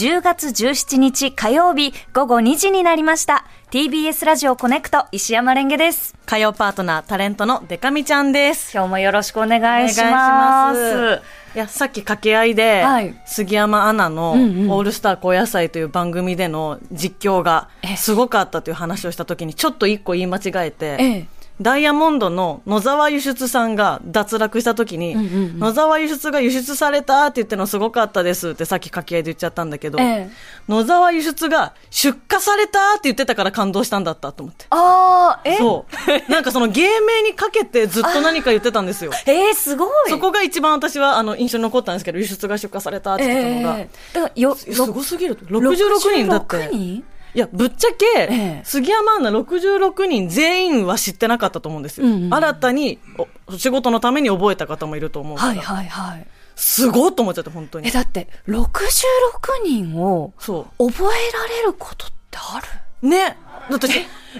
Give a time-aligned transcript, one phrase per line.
[0.00, 3.44] 10月17日火曜日午後2時になりました。
[3.70, 6.16] TBS ラジオコネクト石山レンゲです。
[6.24, 8.72] 火曜パートナー、タレントのデカミちゃんです。
[8.72, 11.20] 今日もよろしくお願いします。
[11.54, 30.30] いや、さっき掛け合いで、はい杉山アナのオうんうんールスター高野菜という番組での実況がえすごかったという話をしたときに、ちょっと一個言い間違えて、ええダイヤモンドの野沢輸出さんが脱落したときに、んうんうん野沢輸出が輸出されたって言ってのすごかったですってさっき掛け合いで言っちゃったんだけど、ええ
[30.68, 34.66] 野沢輸出が出荷されたって言ってたから感動したんだったと思って。
[34.70, 35.56] ああ、え？
[35.56, 35.86] そ
[36.28, 36.30] う。
[36.30, 39.10] なんかその芸名にかけてずっと何か言ってたんですよ。
[39.26, 39.88] えー、すごい。
[40.08, 43.78] そこが一番私はあの印象に残ったんですけど、輸出が出荷されたって言ってたのが。
[43.80, 45.36] ええだからよ、すごすぎる。
[45.36, 46.56] 66人だって。
[46.56, 52.06] 66人いや、ぶっちゃけ、ええ杉山アナ66人全員は知ってなかったと思うんですよ。
[52.06, 52.98] うんうん新たに
[53.46, 55.48] お仕事のために覚えた方もいると思うから。
[55.50, 56.26] はいはいはい。
[56.56, 57.90] すごいと思っちゃって、本当にえ、。
[57.90, 62.66] だって、66人をそ覚えられることってある？
[63.02, 63.08] う。
[63.08, 63.36] ね。
[63.70, 63.88] だって、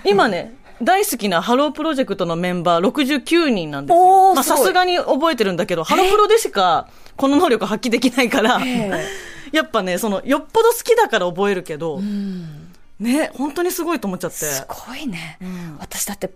[0.05, 4.35] 今ね、大好きなハロープロジェクトのメンバー69人なんですよ。
[4.35, 8.91] まあさすがに覚えてるんだけど、ハロプロでしかこの能力発揮できないから、え
[9.53, 12.60] やっぱね、その、よっぽど好きだから覚えるけど、うん。
[13.01, 14.37] ね、本当にすごいと思っちゃって。
[14.37, 15.39] すごいね。
[15.43, 16.35] ん私だって、好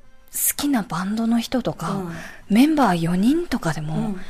[0.56, 2.12] きなバンドの人とか、うん
[2.48, 4.20] メンバー4人とかでも、ん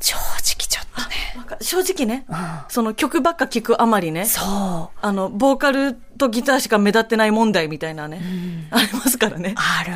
[0.00, 1.58] 正直ちょっとね。
[1.60, 2.36] 正直ね、うん
[2.68, 4.98] その曲ばっか聴くあまりね、そう。
[5.00, 8.20] あの、ボーカルとギターしか目立ってない問題みたいなね、
[8.70, 9.54] ありますからね。
[9.56, 9.92] ある。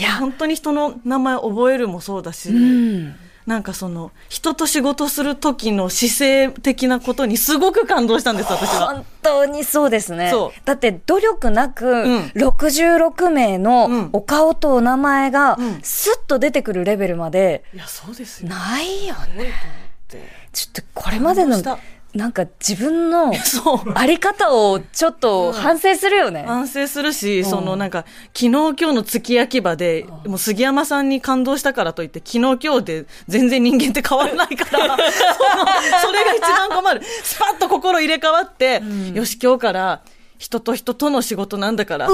[0.00, 3.16] いや、 本当に人の名前覚えるもそうだし、うん。
[3.48, 8.88] なんかその、人と仕事する時の姿勢的なことにすごく感動したんです、私は。
[8.88, 10.30] 本当にそうですね。
[10.30, 18.50] そうだって努力なく、ん66名うのんお顔とお名前がうんスッと出てくるレベルまでいや、そうですよ。
[18.50, 19.50] ないよね。
[20.52, 21.62] ちょっとこれまでの
[22.18, 23.32] なんか自分の。
[23.94, 26.44] あり方をちょっと反省するよね。
[26.48, 28.04] 反省するし、んそのなんか、
[28.34, 37.02] 昨日今日の月焼き場で、もう杉山さんに感動したからといって、昨日今日で全然人間って変わらないから、 そのそれが一番困る。
[37.22, 38.82] スパッと心入れ替わって、
[39.14, 40.00] よし、今日から、
[40.38, 42.08] 人と人との仕事なんだから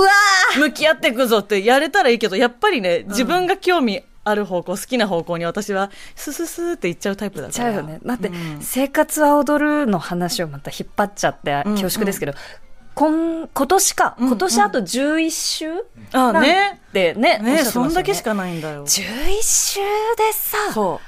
[0.57, 7.53] 向き合っていくぞってやれたらいいけど、やっぱりね、自分が興味ある方向、好きな方向に私は、スススーって行っちゃうタイプだから。
[7.53, 8.01] ちゃうよね。
[8.05, 12.33] だって、うん生活は踊るの話をまた引っ張っちゃってうん恐縮ですけど、
[12.95, 14.17] 今、今年か。
[14.19, 15.71] うん今年あと11週、
[16.13, 16.81] あなんね。
[16.93, 17.39] でね。
[17.39, 18.87] ね、ましたよそんだけしかないんだよ。
[18.87, 19.81] 11週
[20.17, 21.07] でさ、そう。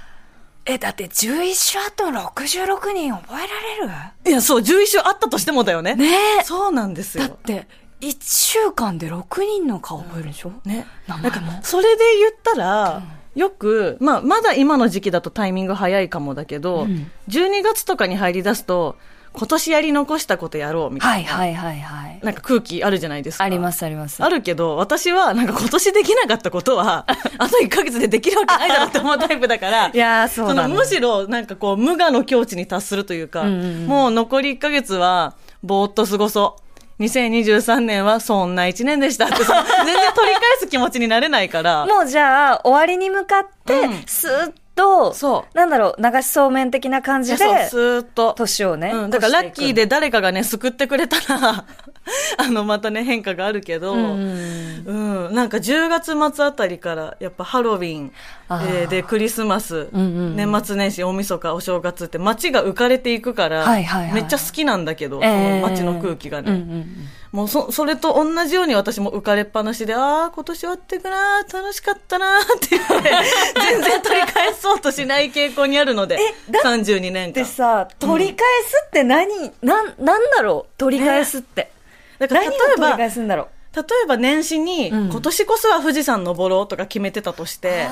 [0.68, 3.90] え、だって11週あと66人覚えられる？
[4.26, 5.94] いや、そう、11週あったとしてもだよね。
[5.94, 6.08] ね
[6.40, 7.28] えそうなんですよ。
[7.28, 7.68] だって、
[8.00, 10.86] 1週間で6人の顔覚えるでしょ、ね。
[11.06, 13.02] 名前もなんか、それで言ったら、
[13.34, 18.96] よく、まあ、まだ今の時期だとタイミング早いかもだけど、うん12月とかに入り出すと、
[19.32, 22.20] 今年やり残したことやろうみたな、はいいはいはいはい。
[22.22, 23.44] なんか空気あるじゃないですか。
[23.44, 24.22] ありますあります。
[24.22, 27.04] あるけど、私は、なんか今年できなかったことは、
[27.36, 36.65] あと1ヶ月でできるわけないだろうって思うタイプだから、 いやーそうだねのむしろ、なんかこう、無我の境地に達するというか、うんうんうんもう残り1ヶ月は、ぼーっと過ごそう。
[36.98, 44.65] 2023年はそんな1年でしたってさ、全然取り返す気持ちになれないから、 もうじゃあ、終わりに向かってうん、スーッと、
[45.14, 45.56] そう。
[45.56, 48.34] なんだろう、流しそうめん的な感じでス、ーッと。
[48.34, 48.90] 年をね。
[48.92, 51.64] うん、だからラッキーで、で誰かがね、救ってくれたら、
[52.38, 55.34] あの、またね、変化があるけど、ううん、ん。
[55.34, 58.12] なんか10月末あたりから、やっぱハロウィン、
[58.50, 65.60] えーで、クリスマス、うんうん年末年始、大晦日、お正月って街が浮かれていくから、はいはいはいめっちゃ好きなんだけど、えー。
[65.60, 66.52] その街の空気がね。
[66.52, 73.10] うんうんうんもうそ、それと同じように私も浮かれっぱなしで、ああ、今年終わってくなー、楽しかったなーって言って、
[73.60, 76.18] 全然取り返そうとしない傾向にあるので、
[76.50, 77.32] だ32年間。
[77.32, 80.78] でさ、取り返すって何、なん、なんだろう？
[80.78, 81.70] 取り返すって。
[82.18, 83.46] だから何を例えば、取り返すんだろう？
[83.76, 85.10] 例えば年始に、うん。
[85.10, 87.86] 今年こそは富士山登ろうとか決めてたとして、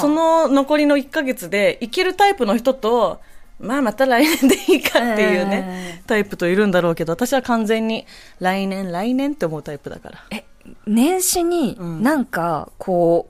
[0.00, 3.20] その残りの1ヶ月で生きるタイプの人と、
[3.58, 8.06] まあまた来年でいいかっていうね、タイプといるんだろうけど、私は完全に
[8.38, 10.24] 来年来年って思うタイプだから。
[10.30, 10.44] え、
[10.86, 12.02] 年始にうん。
[12.02, 13.28] なんか、こ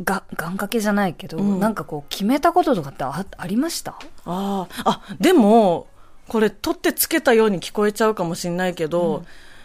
[0.00, 1.60] う、が、願掛けじゃないけど、うん。
[1.60, 3.92] なんかこう、決めたこととかってあありました？
[3.92, 5.86] ああ、あ、でも、
[6.28, 9.24] これ取ってつけたように聞こえちゃうかもしれないけど、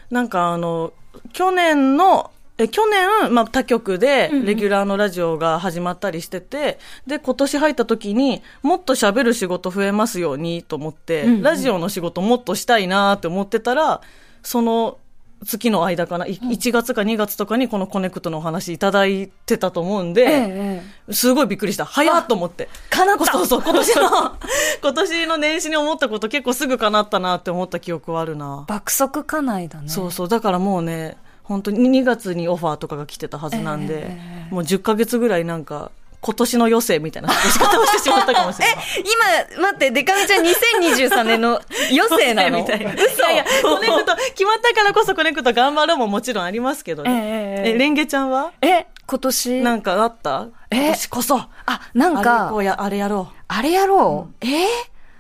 [0.10, 0.92] なんかあの、
[1.32, 6.78] 去年の、え去年、まあ、他局でうんうんレギュラーのラジオが始まったりしてて、
[7.08, 14.02] で、今年入った時にもっと喋る仕事増えますようにと思って、うんうんラジオの仕事もっとしたいなって思ってたら、
[14.44, 14.98] その、
[15.46, 21.86] 月の間かな、い1月か2月とかにこのコネクトのお話いただいてたと思うんで、ええすごいびっくりした。
[21.86, 22.70] 早っと思って。
[22.90, 24.04] 叶ったそうそう、今年の、
[24.82, 28.64] 今年の年始に思ったこと結構すぐ叶ったなって思った記憶はあるな。
[28.68, 29.90] 爆速家内だね。
[29.90, 35.92] そうそう、だからもうね、本当に2月にオファーとかが来てたはずなんで、えもう10ヶ月ぐらいなんか、
[36.22, 38.86] 今年の余生みたいな過ごし方をしてしまったかもしれない。
[39.58, 41.60] 今、待って、デカミちゃん2023年の
[41.92, 42.60] 余生なの？
[42.60, 42.94] みたいな。
[42.94, 47.12] 嘘いやいや、コネクト、決まったからこそコネクト頑張ろうももちろんありますけどね。
[47.12, 48.54] ええええレンゲちゃんは？
[48.62, 49.62] え、今年？
[49.64, 50.48] なんかあった？
[50.72, 50.78] え？
[50.78, 51.38] 今年こそ。
[51.40, 51.50] あ、
[51.94, 52.52] なんか？
[52.54, 54.46] う、や、あれやろあれやろう？
[54.46, 54.48] え？
[54.48, 54.66] ー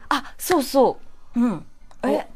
[0.07, 0.99] あ、そうそ
[1.35, 1.39] う。
[1.39, 1.43] う。
[1.43, 1.65] うん。
[2.05, 2.27] え？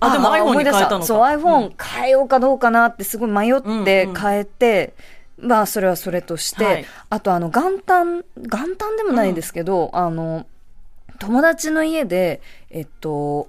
[0.00, 1.06] あ、でも iPhone に変えたのか。
[1.06, 4.94] そう、iPhone 変えようかどうかなってすごい迷ってうんうん変えて、
[5.38, 6.84] まあ、それはそれとして、はい。
[7.10, 10.46] あと、あの、元旦、元旦でもないですけど、あの、
[11.18, 13.48] 友達の家で、えっと、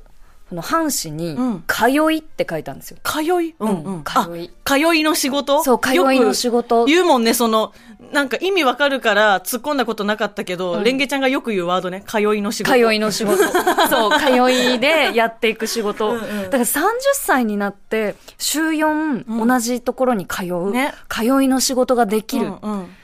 [0.50, 2.98] この阪神にうん、通いって書いたんですよ。
[3.04, 3.56] 通い？
[3.58, 3.98] うんううん。
[4.00, 4.04] ん。
[4.04, 4.52] 通い。
[4.66, 5.64] あ通いの仕事？
[5.64, 6.84] そう通いの仕事。
[6.86, 7.72] 言うもんね、その、
[8.12, 12.72] なんか意味わかるから突っ込んだことなかったけど、レンゲちゃんがよく言うワードね、通いの仕事。
[12.72, 13.38] 通いの仕事。
[13.90, 16.12] そう、通いでやっていく仕事。
[16.12, 16.44] うんうん。
[16.44, 20.94] だから30歳になって、週4、同じところに通う、ね。
[21.10, 22.96] 通いの仕事ができる、うんうん。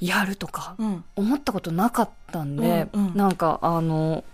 [0.00, 1.04] やるとか、うん。
[1.16, 3.16] 思ったことなかったんで、うんうん。
[3.16, 4.24] なんか、あの、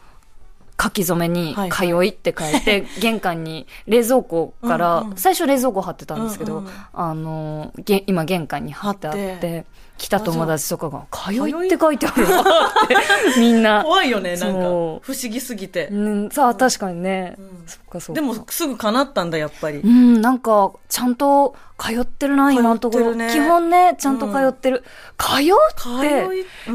[0.80, 9.66] 書き初めにはい通いって書いて、 玄関に冷蔵庫から、最初冷蔵庫貼ってたんですけど、あの、げ今玄関に貼ってあっ、て
[9.98, 12.40] 来た友達とかが、通いって書いてあるわ
[12.84, 12.96] って、
[13.40, 13.82] みんな。
[13.82, 14.60] 怖いよね、なんか。
[14.60, 15.88] 不思議すぎて。
[15.88, 17.36] うん、さあ、確かにね。
[17.66, 18.20] そっかそっか。
[18.20, 19.86] でも、すぐ叶ったんだ、やっぱりう。
[19.86, 23.14] ん、なんか、ちゃんと通ってるな、今のところ。
[23.14, 24.84] 基本ね、ちゃんと通ってる。
[25.18, 26.28] 通って、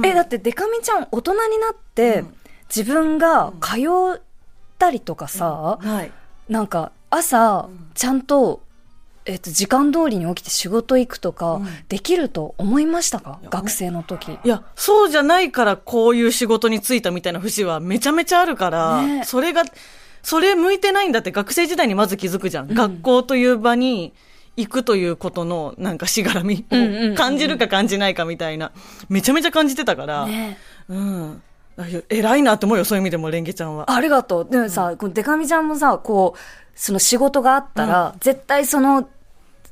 [0.03, 2.35] え、だってデカミちゃん大人になって、うん
[2.75, 3.77] 自分が通
[4.17, 4.21] っ
[4.79, 6.11] たりとかさ、はい。
[6.49, 8.61] なんか、朝、ちゃんと、
[9.25, 11.67] えっと、時間通りに起きて仕事行くとか、うん。
[11.87, 13.39] できると思いましたか？
[13.43, 14.33] や学生の時。
[14.43, 19.23] いや、そうじゃないからこういう仕事に就いたみたいな節はめちゃめちゃあるから、ね。
[19.23, 19.63] それが、
[20.23, 22.73] それ向いてないんだって学生時代にまず気づくじゃん。
[22.73, 24.13] 学校という場に
[24.57, 27.13] 行くということのなんかしがらみうんうんうんうん。
[27.13, 28.71] を感じるか感じないかみたいな、
[29.07, 30.57] めちゃめちゃ感じてたから、ね。
[30.89, 31.41] うん。
[32.09, 33.91] 偉いなって思うよ、そういう意味でも、レンゲちゃんは。
[33.91, 34.47] ありがとう。
[34.49, 36.39] でもさ、このデカミちゃんもさ、こう、
[36.75, 39.07] その仕事があったら、絶対その、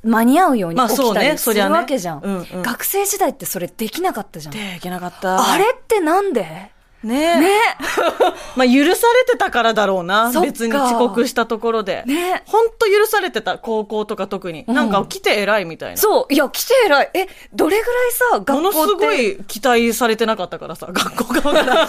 [0.04, 2.20] 間に合うようにまあ起きそうねたりするわけじゃん。
[2.22, 4.52] うんうん学生時代ってそれできなかったじゃん。
[4.54, 5.52] で、いけなかった。
[5.52, 6.72] あれってなんで？
[7.04, 7.40] ねえ。
[7.40, 7.48] ね
[8.56, 10.30] まあ許されてたからだろうな。
[10.42, 12.02] 別に遅刻したところで。
[12.06, 14.64] ねほんと許されてた、高校とか特に。
[14.66, 15.96] うんなんか来て偉いみたいな。
[15.96, 16.32] そう。
[16.32, 17.10] いや、来て偉い。
[17.14, 18.52] え、どれぐらいさ、学校。
[18.54, 21.82] ものすごい期待されてなかったからさ、 学校側から。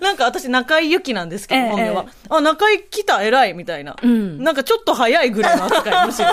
[0.00, 2.06] なんか私中井ゆきなんですけど、ええ本名は。
[2.30, 3.96] あ、中井来た偉いみたいな。
[4.02, 6.28] うんなんかちょっと早いぐらいの扱い、むしろ。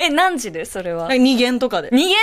[0.00, 1.12] え、何時でそれは？
[1.14, 1.88] 二限とかで。
[1.92, 2.16] 二限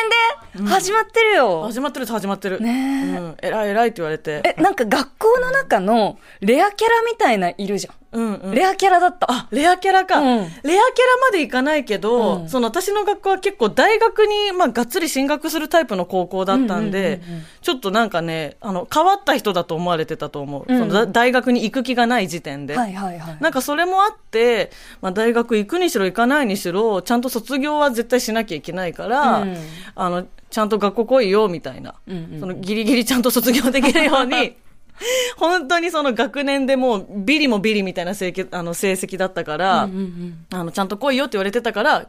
[0.65, 0.69] で？
[0.69, 1.63] 始まってるよ。
[1.63, 2.59] 始まってる始まってる。
[2.61, 3.37] ねえうん。
[3.41, 4.41] 偉い偉いって言われて。
[4.43, 7.95] え、なんか学校の中のレアキャラみたいないるじゃん。
[8.13, 8.55] うんうん。
[8.55, 9.27] レアキャラだった。
[9.31, 10.19] あ、レアキャラか。
[10.19, 10.79] うんレアキャラ
[11.21, 17.21] までいかないけど、うんその私の学校は結構大学に、まあ、がっつり進学するタイプの高校だったんで、
[17.61, 20.65] ちょっとなんかね、あの、変わった人だと思われてたと思う。
[20.67, 22.75] うんそのだ大学に行く気がない時点で。
[22.75, 23.37] はいはいはい。
[23.39, 29.57] なんかそれもあって、まあ、大学行くにしろ行かないにしろ、ちゃんと卒業は絶対しなきゃいけないから、うん
[29.95, 31.95] あの、ちゃんと学校来いよ、みたいな。
[32.07, 34.57] うんうんそのギリギリちゃんと卒業できるように、
[35.37, 42.07] 本当にその学年でもうビリもビリみたいな成績あの成績だったから、うんうんあの、ちゃんと来いよって言われてたから、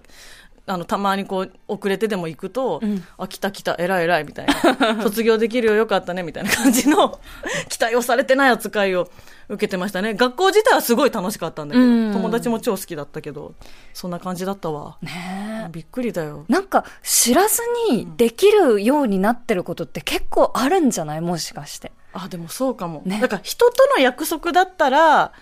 [0.67, 5.03] あの、たまにこう、遅れてでも行くと、うんあ、来た来た、偉い偉い、みたいな。
[5.03, 7.19] 卒業できるよ、よかったね、みたいな感じの、
[7.69, 9.11] 期待をされてない扱いを
[9.49, 10.15] 受けてましたね。
[10.15, 13.55] 学校自体はすごい楽しかったんだけど、うん友達も超好きだったけど、
[13.95, 14.99] そんな感じだったわ。
[15.03, 15.69] ねえ。
[15.71, 16.45] びっくりだよ。
[16.49, 21.21] なんか知らずにできるようになってることって結構あるんじゃない？
[21.21, 21.93] もしかして。
[22.13, 23.03] あ、でもそうかも。
[23.05, 25.33] ねだから人との約束だったら、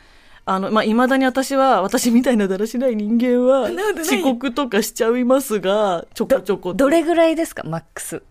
[0.47, 6.75] あの、まあ、未だに私は、私みたいなだらしない人間は、遅刻とかしちゃいますが、ちょこちょこ。
[6.75, 7.63] どれぐらいですか？
[7.65, 8.23] マックス。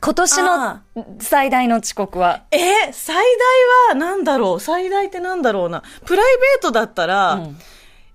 [0.00, 2.44] 今年あの最大の遅刻は。
[2.50, 2.60] えー
[2.92, 4.60] 最大はなんだろう？
[4.60, 5.82] 最大ってなんだろうな？
[6.04, 7.58] プライベートだったら、うん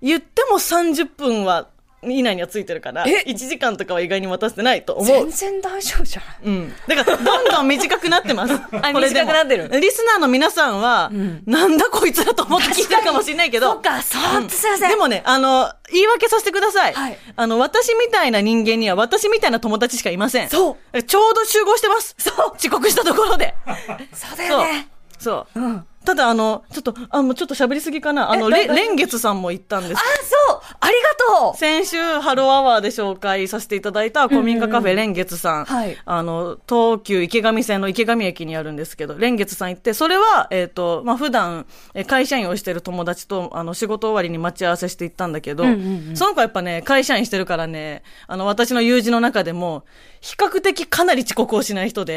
[0.00, 1.66] 言っても30分は、
[2.02, 5.30] 以内にはついてるから、え？1時間とかは意外に待たせてないと思う全。
[5.30, 6.72] 然大丈夫じゃないうん。
[6.86, 8.54] だから、どんどん短くなってます。
[8.82, 13.72] あ短くなってるリスナーの皆さんは、んなんだこいつらと思って聞いてるかもしれないけど。
[13.72, 14.90] そっか、そう、すいません。
[14.90, 16.94] でもね、あの、言い訳させてください。
[16.94, 20.48] はいあの、私みたいな人間には私みたいな友達しかいません。。
[20.48, 22.14] そうちょうど集合してます。
[22.18, 22.56] そう。
[22.56, 23.54] 遅刻したところで。
[24.12, 24.88] そうだよね。
[25.18, 25.60] そう。
[25.60, 25.86] うん。
[26.04, 28.30] ただあの、ちょっと、あ、もうちょっと喋りすぎかな。
[28.30, 30.02] あの、れ蓮月さんも行ったんですあ、
[30.48, 31.56] そうありがとう。
[31.56, 35.64] 先週、ハローアワーで紹介させていただいた古民家カフェ、蓮月さん。
[35.64, 35.96] はい。
[36.04, 46.16] あの、東急池上線の池上駅にあるんですけど、蓮月さん行って、それは、えっ、と、まあ、普段、え会社員をしてる友達と、あの、仕事終わりに待ち合わせして行ったんだけど、うんうんうん。
[46.16, 49.84] その子やっぱね、会社員してるからね、あの、私の友人の中でも、
[50.20, 52.14] 比較的かなり遅刻をしない人で。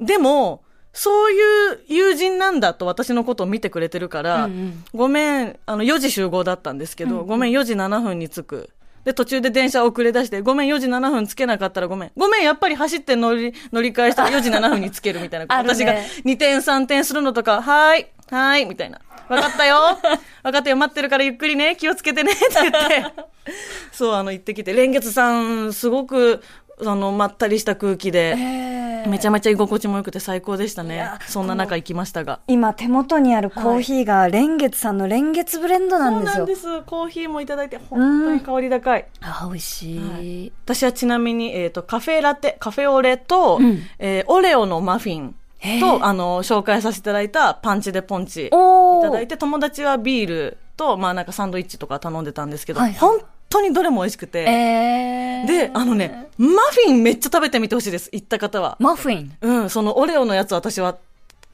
[0.00, 0.62] でも、
[0.94, 8.70] そういう友人なんだと私のことを見てくれてるから、うんうんごめん、あの、4時集合だったんですけど、ごめん、4時7分に着く。
[9.04, 12.12] で、途中で電車遅れ出して、ごめん、4時7分つけなかったらごめん。
[12.16, 15.46] ごめん、やっぱり走って乗り、乗り換えしたら4時7分につけるみたいな。
[15.62, 15.92] ね私が
[16.24, 19.00] 2点3点するのとか、はーい、はーい、みたいな。
[19.28, 19.98] わかったよ。
[20.44, 23.04] わかったよ、待ってるからゆっくりね、気をつけてね、って言って。
[23.92, 24.72] そう、あの、行ってきて。
[24.72, 26.40] 蓮月さん、すごく、
[26.84, 31.08] あの、まったりした空気で、えーめちゃめちゃ居心地も良くて最高でしたね。
[31.26, 32.40] そんな中行きましたが。
[32.46, 36.30] 今手元にあるコーヒーが蓮月さんの蓮月ブレンドなんですよ。
[36.30, 36.82] そうなんです。
[36.82, 39.06] コーヒーもいただいて、本当に香り高い。
[39.20, 39.98] あ、美味しい。
[39.98, 45.34] はい私はちなみに、えっ、と、カフェラテ、カフェオレと、うんえーオレオのマフィン
[45.80, 53.20] と、あの、紹介させていただいたパンチでポンチいただいて、友達はビールと、まあなんかサンドイッチとか頼んでたんですけど、はいはい本
[53.54, 58.10] 当にどれも美味しくて、えー、で、あのね、マフィンめっちゃ食べてみてほしいです。
[58.12, 58.76] 行った方は。
[58.80, 59.36] マフィン？
[59.40, 60.96] うん、そのオレオのやつ私は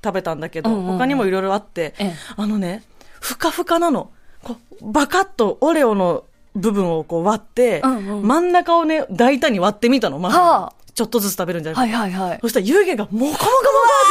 [0.02, 2.82] 食べたんだけど、うんうんうん他にもいろいろあって、ええあのね、
[3.20, 4.10] ふかふかなの。
[4.42, 10.36] こうバカッとオレオの部分をこう割って、うんうん真ん中をね、大胆に割ってみたの、まず。
[10.36, 11.94] はあちょっとずつ食べるんじゃなくて。
[11.94, 12.38] はいはいはい。
[12.42, 13.38] そしたら湯気がモコモコモコっ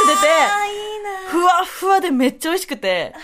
[0.08, 0.26] て出て、
[1.28, 3.14] ふわふわでめっちゃ美味しくて、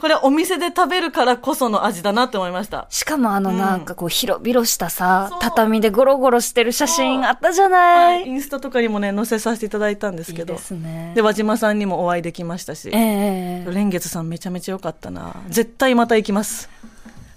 [0.00, 2.86] これお店で食べるからこその味だなって思いました。
[2.88, 8.28] しかもあのうんなんかこう広々したさ、そう畳でゴロゴロしてる写真あったじゃなはいい。
[8.28, 10.54] インスタとかにもね、載せさせていただいたんですけど。
[10.54, 12.88] いいですねで、輪島さんにもお会いできましたし。
[12.92, 15.34] ええ蓮月さんめちゃめちゃ良かったな。
[15.48, 16.70] 絶対また行きます。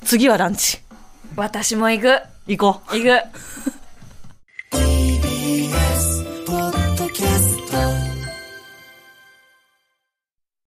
[0.06, 0.80] 次はランチ。
[1.36, 2.22] 私も行く。
[2.48, 2.98] 行こう。
[2.98, 3.74] 行く。